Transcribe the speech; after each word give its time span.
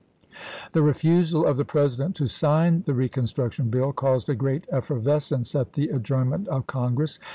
The 0.71 0.81
refusal 0.81 1.45
of 1.45 1.57
the 1.57 1.63
President 1.63 2.15
to 2.15 2.25
sign 2.27 2.81
the 2.87 2.93
recon 2.95 3.27
struction 3.27 3.69
bill 3.69 3.93
caused 3.93 4.29
a 4.29 4.35
great 4.35 4.65
effervescence 4.71 5.53
at 5.53 5.73
the 5.73 5.89
adjournment 5.89 6.47
of 6.47 6.65
Congress. 6.65 7.19